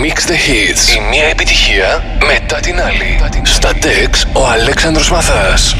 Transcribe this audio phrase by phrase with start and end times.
[0.00, 0.96] Mix the Hits.
[0.96, 3.20] Η μία επιτυχία μετά την άλλη.
[3.42, 5.76] Στα Dex ο Αλέξανδρος Μαθάς.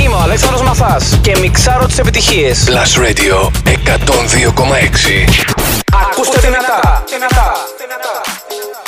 [0.00, 2.68] Είμαι ο Αλέξανδρος Μαθάς και μιξάρω τις επιτυχίες.
[2.68, 5.44] Plus Radio 102,6.
[5.92, 7.04] Ακούστε δυνατά.
[7.10, 7.52] δυνατά.
[8.50, 8.87] oh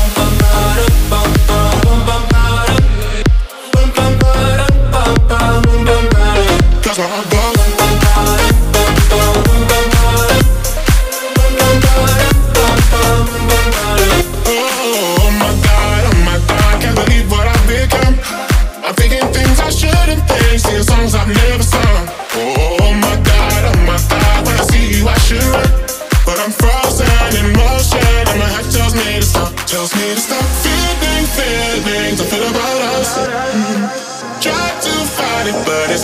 [6.93, 7.40] cause I'm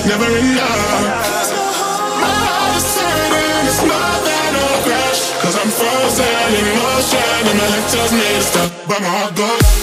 [0.07, 1.51] never enough.
[2.23, 5.21] My heart is hurting, it's more than a crash.
[5.43, 9.35] Cause I'm frozen in motion and my head tells me to stop, but my heart
[9.35, 9.76] goes.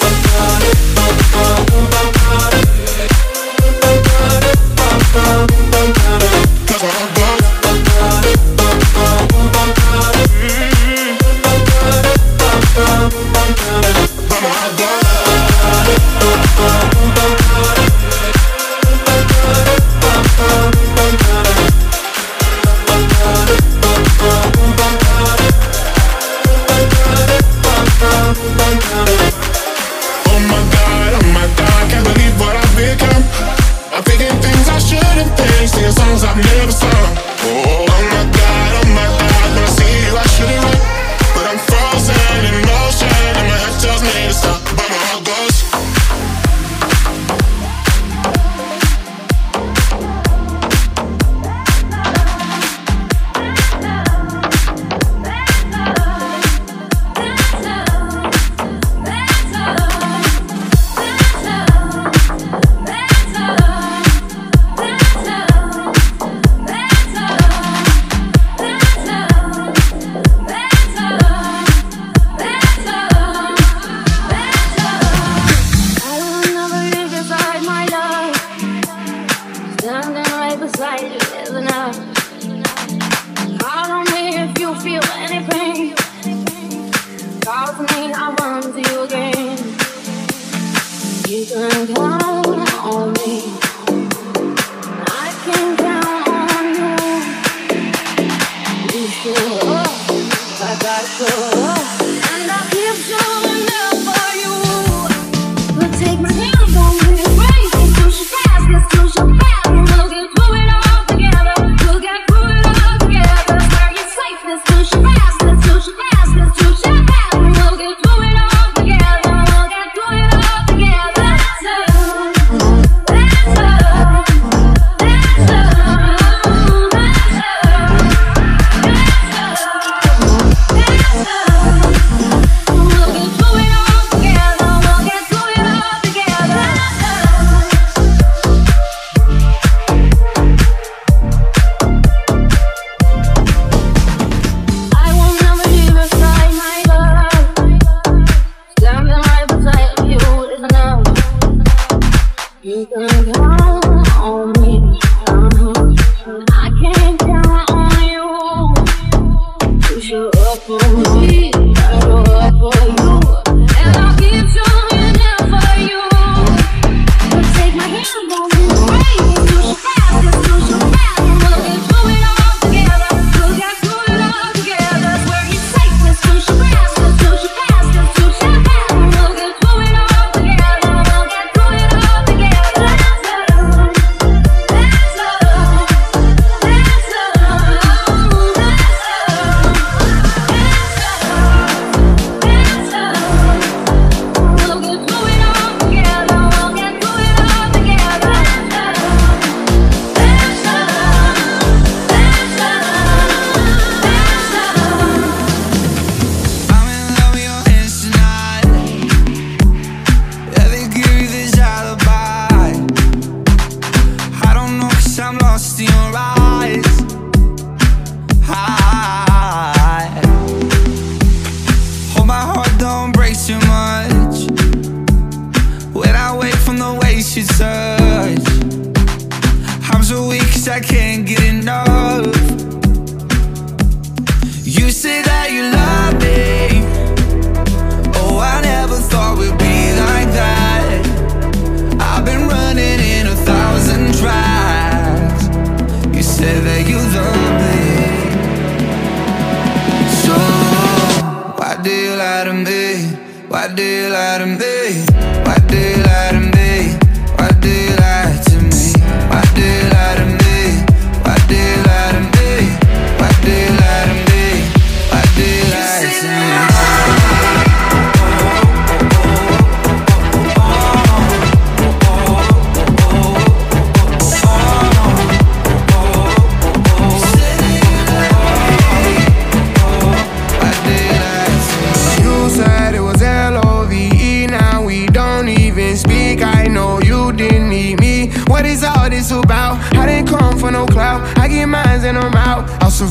[253.74, 255.13] deal out of me.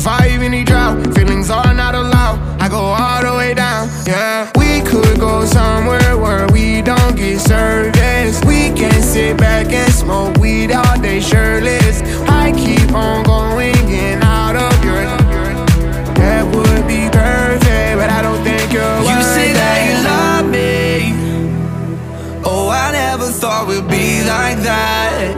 [0.03, 1.15] Survive any drought.
[1.15, 2.37] Feelings are not allowed.
[2.59, 3.87] I go all the way down.
[4.05, 8.41] Yeah, we could go somewhere where we don't get service.
[8.45, 12.01] We can sit back and smoke weed all day shirtless.
[12.27, 15.03] I keep on going in out of your.
[16.19, 21.13] That would be perfect, but I don't think you're You say that you love me.
[22.43, 25.31] Oh, I never thought we'd be like that.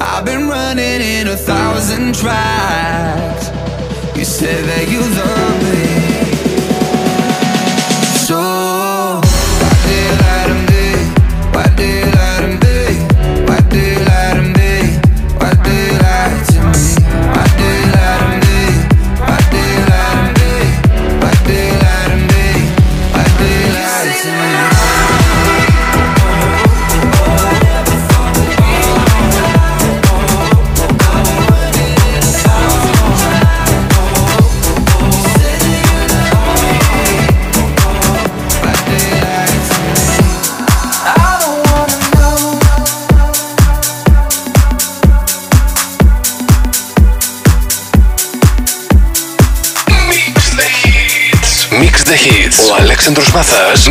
[0.00, 3.53] I've been running in a thousand tracks.
[4.34, 6.03] Said that you love me.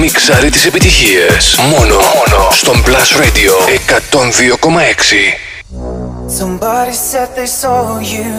[0.04, 1.56] Μιξάρει τις επιτυχίες.
[1.60, 5.38] Μόνο, μόνο στον Plus Radio 102,6.
[6.40, 7.82] Somebody said they saw
[8.16, 8.32] you.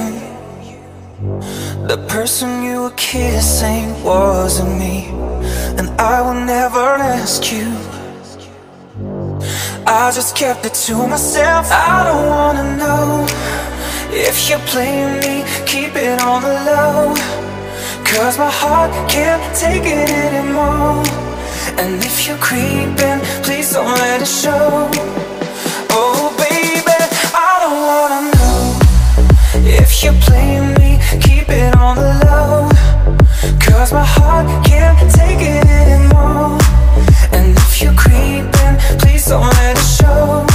[1.93, 4.96] The person you were kissing wasn't me.
[5.78, 6.87] And I will never
[7.19, 7.69] ask you.
[10.02, 11.64] I just kept it to myself.
[11.94, 13.06] I don't wanna know
[14.28, 15.34] if you're playing me.
[15.72, 16.99] Keep it on the low.
[18.10, 21.02] Cause my heart can't take it anymore.
[21.81, 24.89] And if you're creeping, please don't let it show.
[25.91, 26.99] Oh, baby,
[27.35, 28.61] I don't wanna know
[29.67, 31.01] if you're playing me.
[31.21, 32.69] Keep it on the low.
[33.61, 36.59] Cause my heart can't take it anymore.
[37.33, 40.54] And if you're creeping, please don't let it show.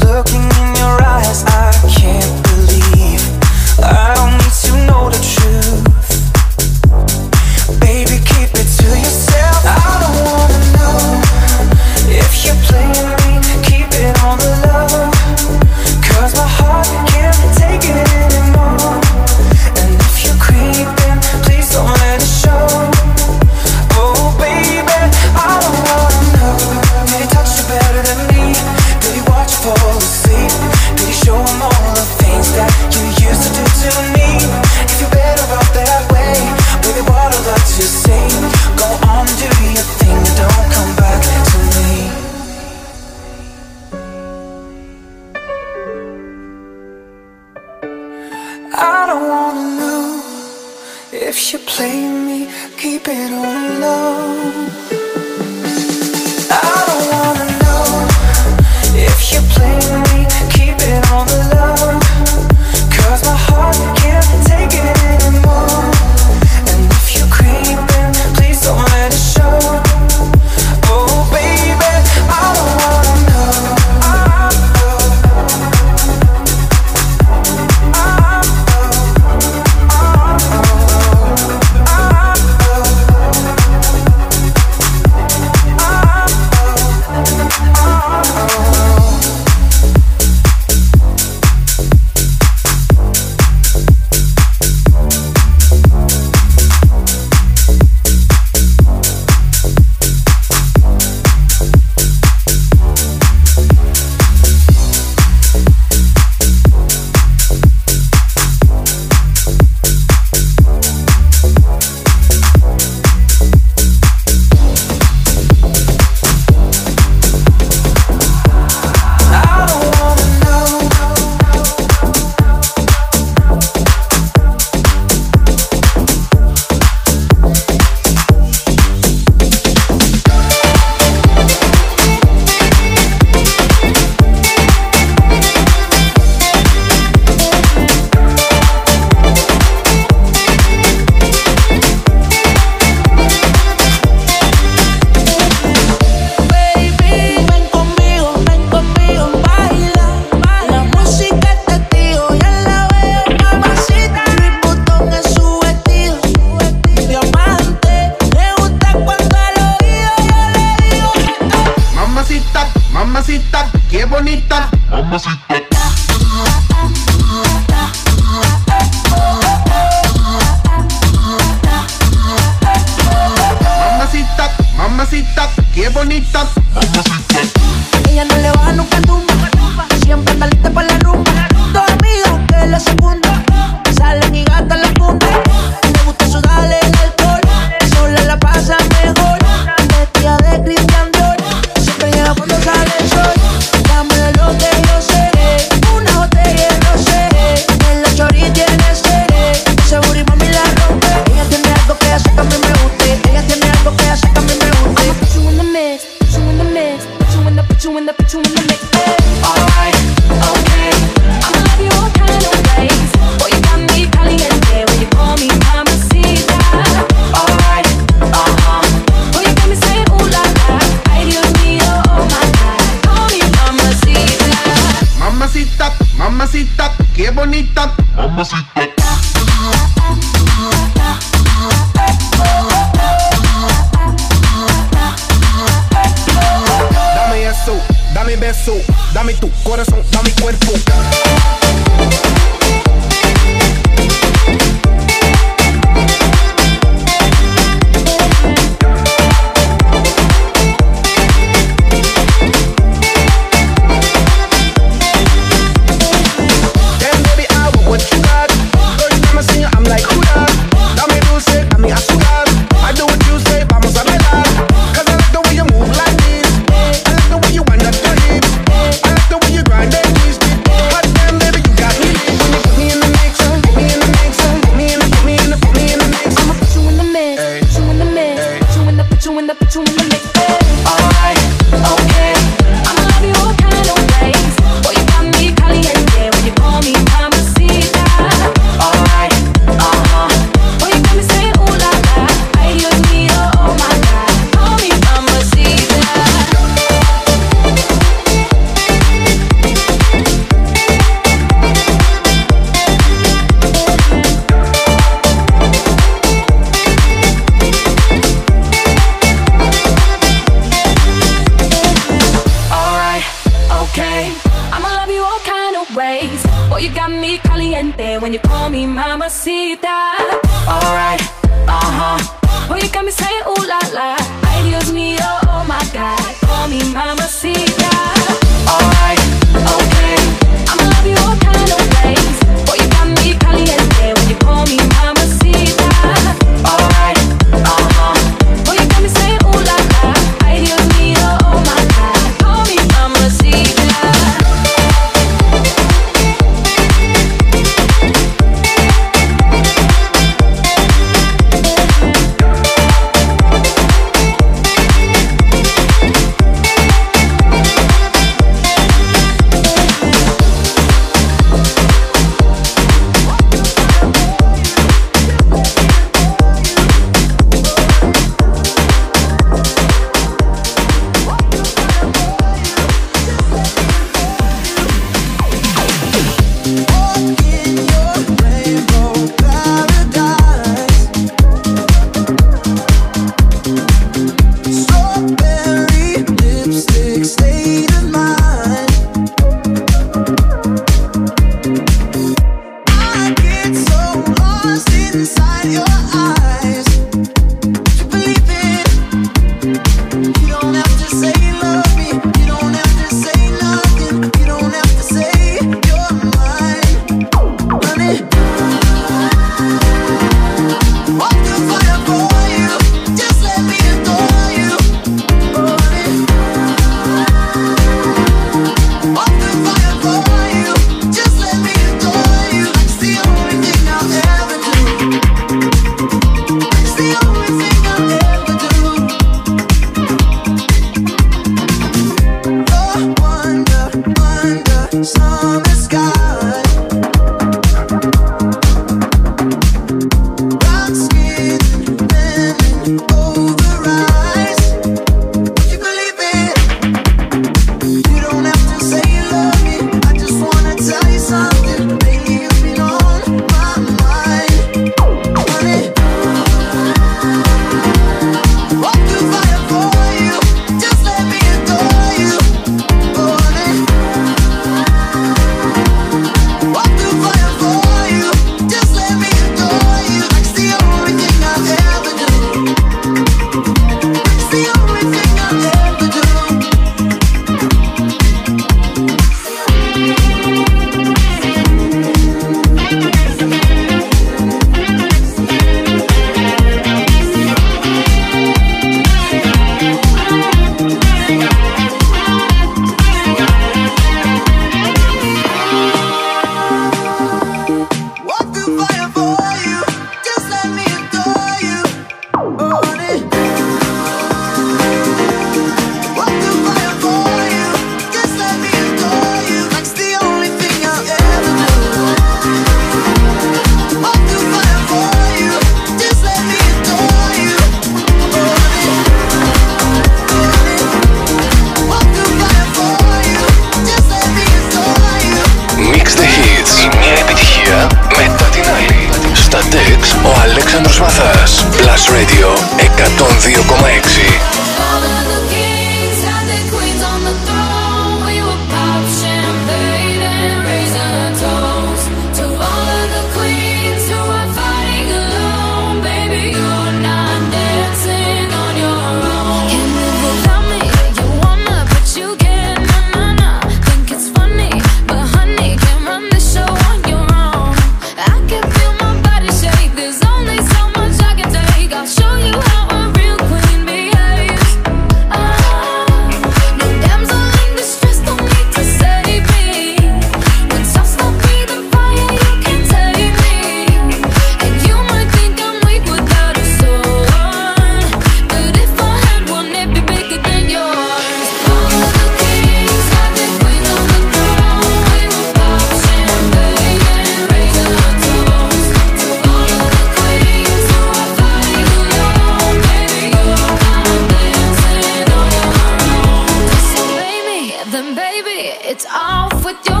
[599.09, 600.00] I've with trying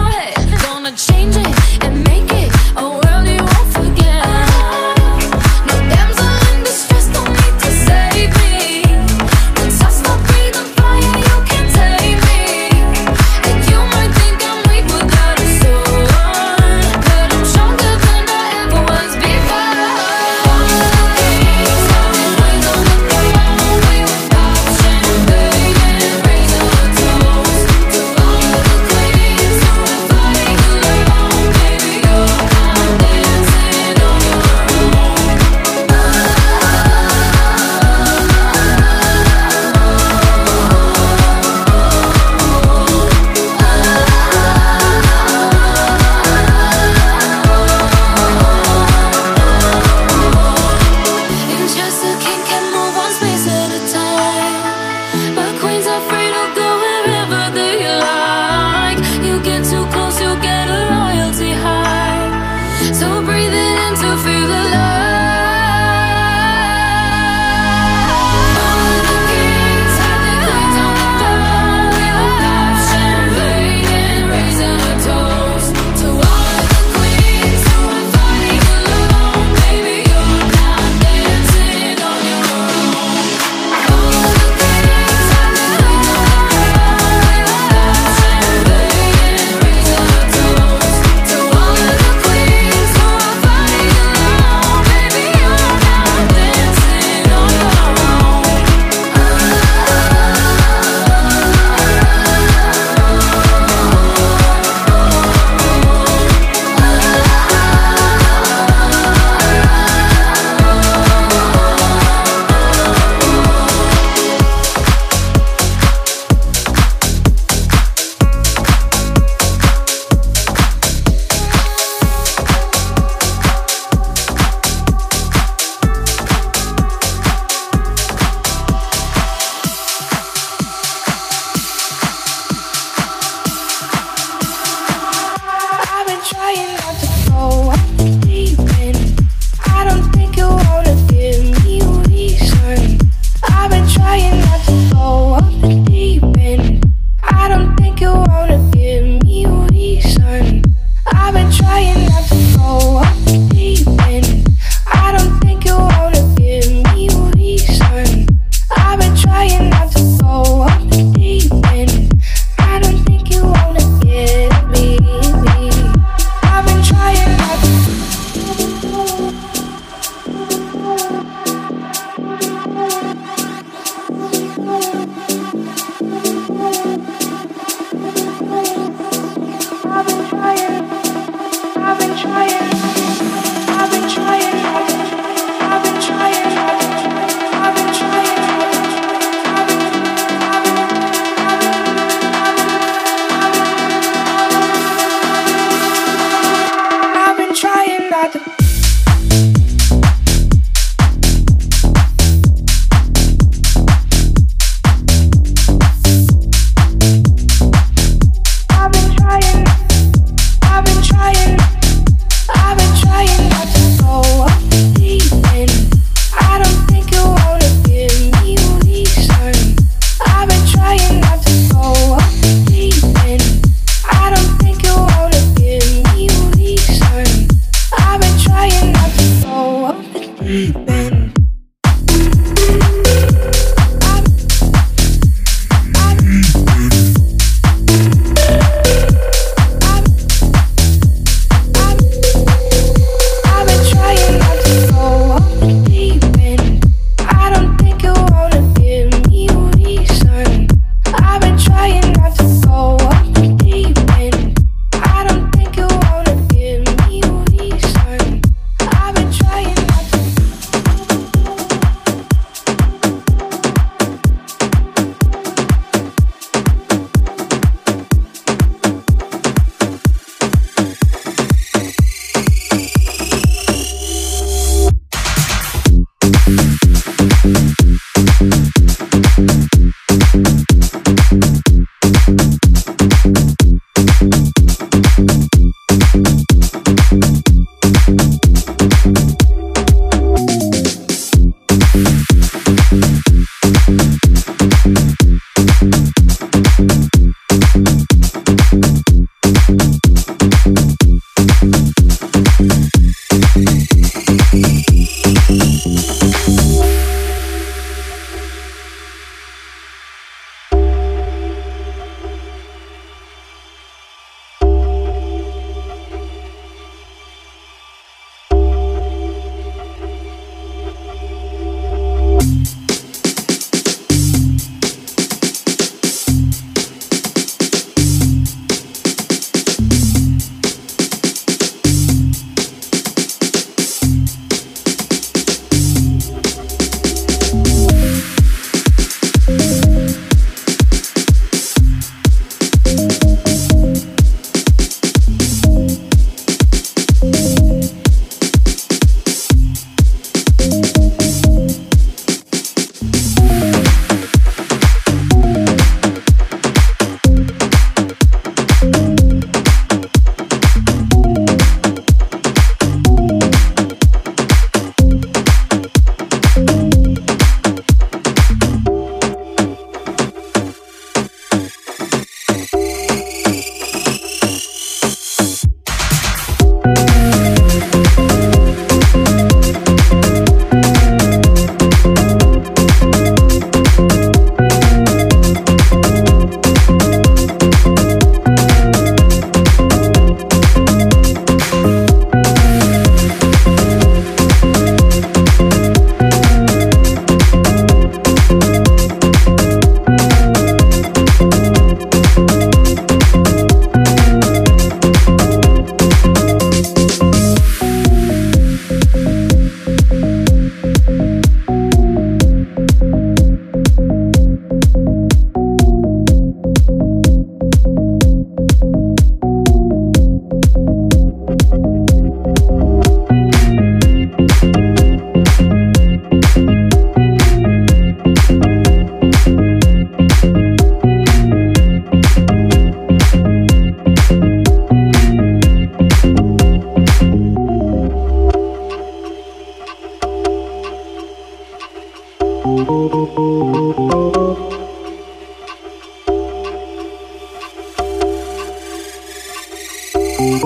[450.41, 450.63] Thank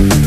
[0.00, 0.17] you.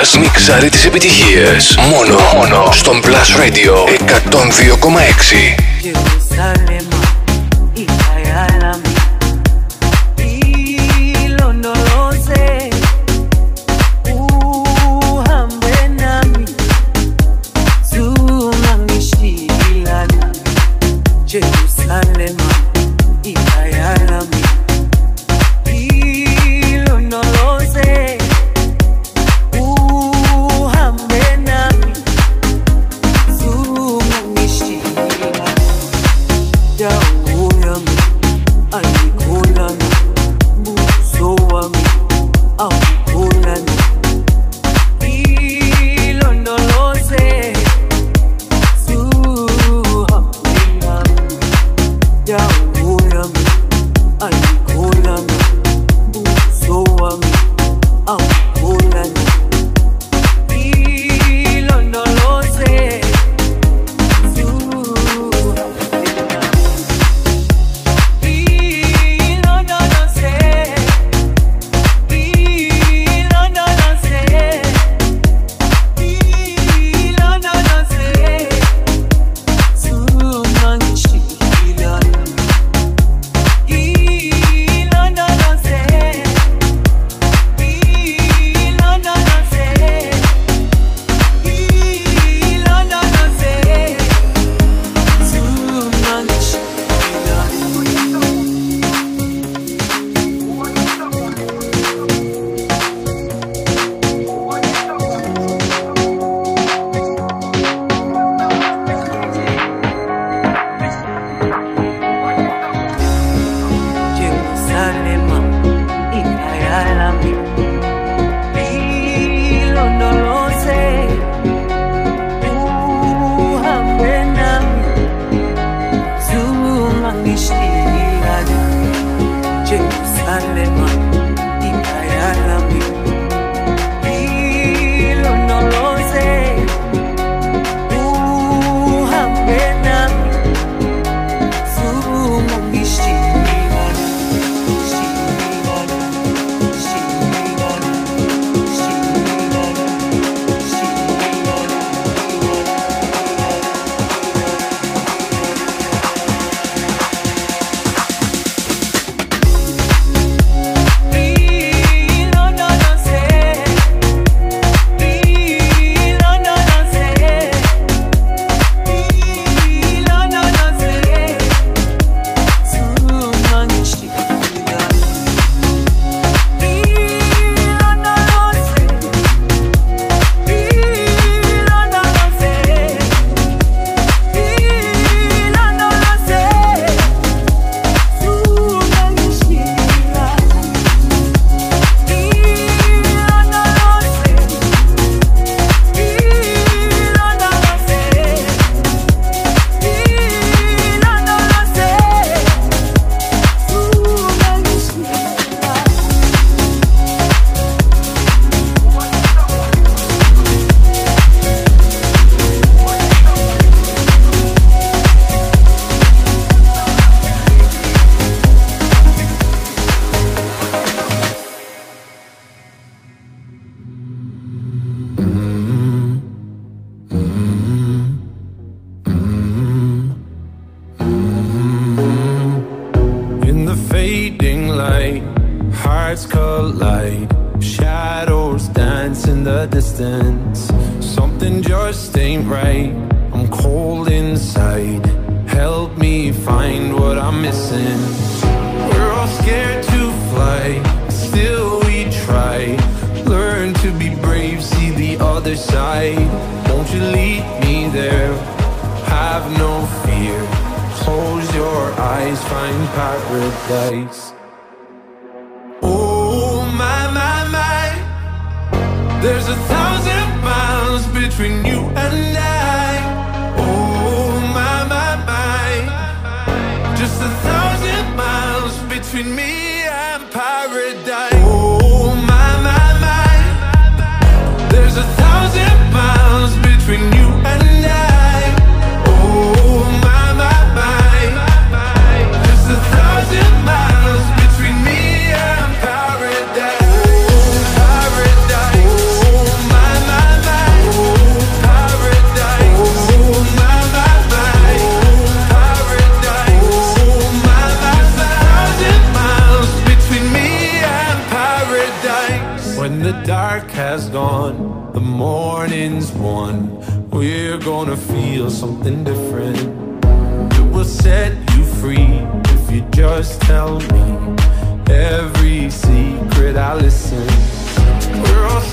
[0.00, 1.78] Μαθάς μιξάρει τις επιτυχίες.
[1.90, 5.69] Μόνο, μόνο στον Plus Radio 102,6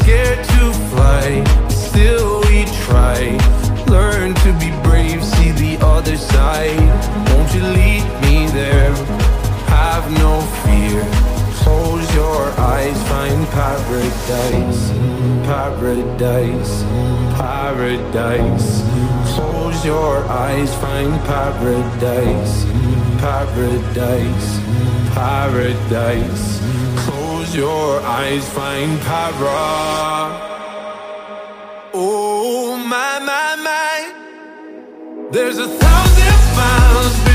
[0.08, 3.20] scared to fly, still we try.
[3.88, 6.80] Learn to be brave, see the other side.
[7.28, 8.96] Won't you lead me there?
[9.68, 10.34] Have no
[10.64, 11.04] fear.
[11.62, 12.42] Close your
[12.74, 14.82] eyes, find paradise.
[15.52, 16.74] Paradise,
[17.36, 18.70] paradise.
[19.36, 22.56] Close your eyes, find paradise.
[23.20, 24.50] Paradise,
[25.14, 26.48] paradise.
[27.04, 30.38] Close your eyes find power.
[31.94, 35.30] Oh, my, my, my.
[35.32, 37.27] There's a thousand miles.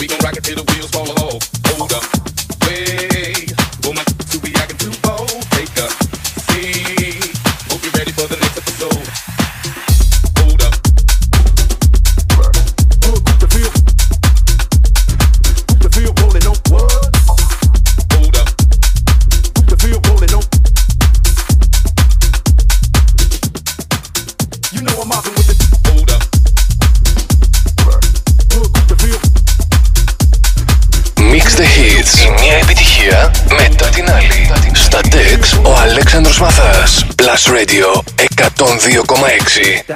[0.00, 1.23] We gon' rock it till the wheels fall off.
[39.54, 39.93] Sexy.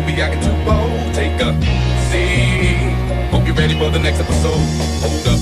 [0.00, 1.14] to be acting too bold.
[1.14, 1.52] Take a
[2.10, 3.30] seat.
[3.30, 4.60] Hope you're ready for the next episode.
[5.00, 5.37] Hold up.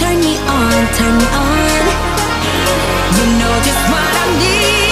[0.00, 1.84] turn me on, turn me on.
[3.16, 4.83] You know just what I need.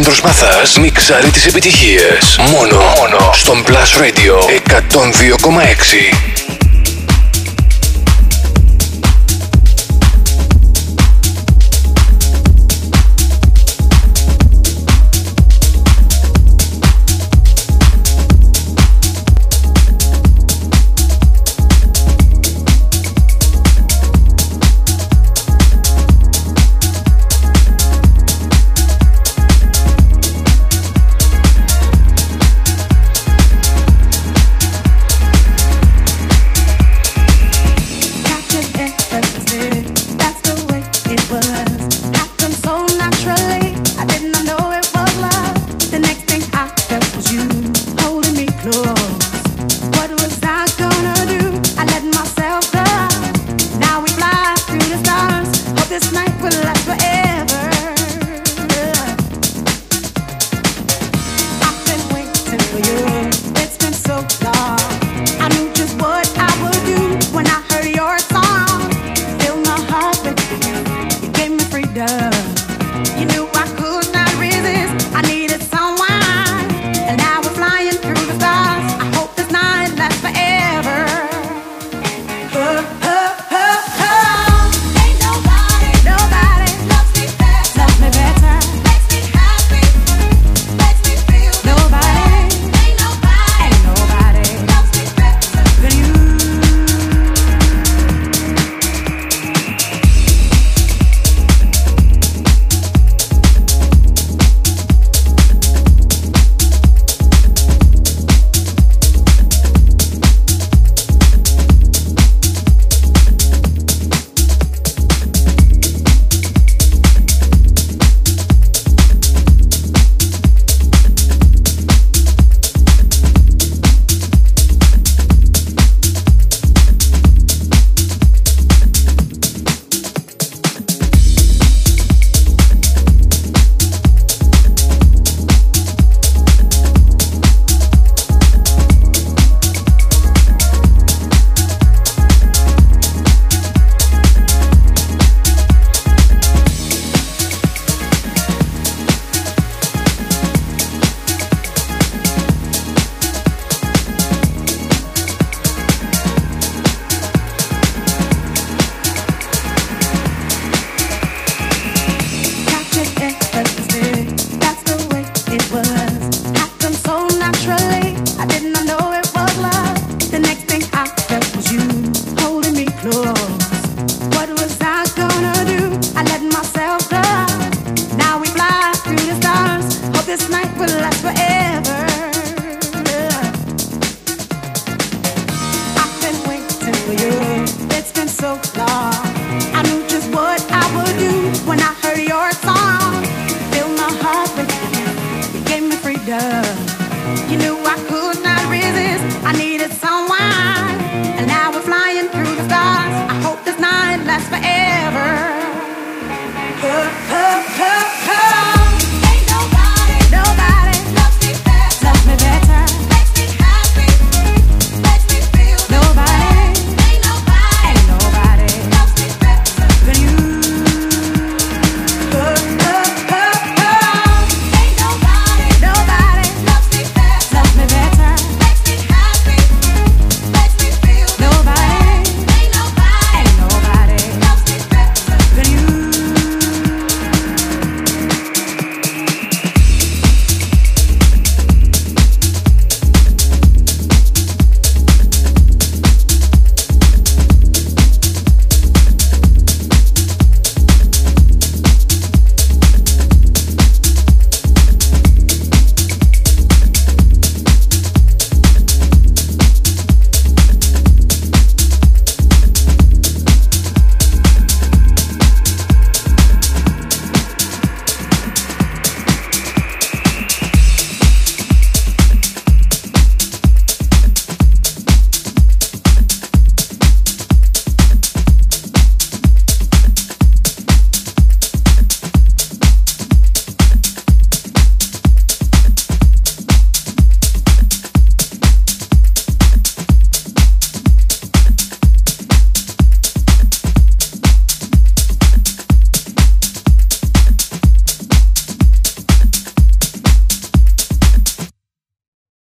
[0.00, 2.38] Αλέξανδρος Μαθά, μιξάρει τις επιτυχίες.
[2.50, 6.29] Μόνο, μόνο στον Plus Radio 102,6.